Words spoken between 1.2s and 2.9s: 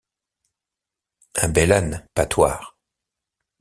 Un bel âne, Patoir!